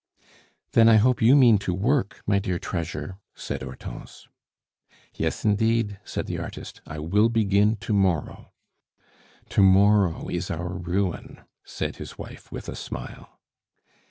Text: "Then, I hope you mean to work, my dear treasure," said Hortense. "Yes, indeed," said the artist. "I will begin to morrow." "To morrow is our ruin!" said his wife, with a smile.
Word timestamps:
"Then, 0.71 0.89
I 0.89 0.95
hope 0.95 1.21
you 1.21 1.35
mean 1.35 1.59
to 1.59 1.75
work, 1.75 2.23
my 2.25 2.39
dear 2.39 2.57
treasure," 2.57 3.19
said 3.35 3.61
Hortense. 3.61 4.27
"Yes, 5.13 5.45
indeed," 5.45 5.99
said 6.03 6.25
the 6.25 6.39
artist. 6.39 6.81
"I 6.87 6.97
will 6.97 7.29
begin 7.29 7.75
to 7.75 7.93
morrow." 7.93 8.51
"To 9.49 9.61
morrow 9.61 10.27
is 10.27 10.49
our 10.49 10.73
ruin!" 10.75 11.41
said 11.63 11.97
his 11.97 12.17
wife, 12.17 12.51
with 12.51 12.67
a 12.67 12.75
smile. 12.75 13.39